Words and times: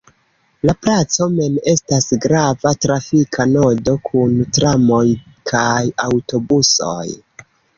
La 0.67 0.73
placo 0.85 1.27
mem 1.33 1.59
estas 1.73 2.07
grava 2.23 2.73
trafika 2.87 3.47
nodo 3.51 3.95
kun 4.09 4.35
tramoj 4.57 5.05
kaj 5.53 5.87
aŭtobusoj. 6.09 7.07